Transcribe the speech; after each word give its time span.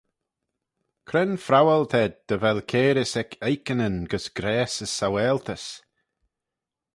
Cre'n 1.07 1.33
phrowal 1.45 1.83
t'ayd 1.91 2.15
dy 2.27 2.35
vel 2.41 2.59
cairys 2.71 3.13
ec 3.21 3.29
oikanyn 3.47 3.97
gys 4.11 4.25
grayse 4.37 4.79
as 4.85 4.91
saualtys? 4.97 5.65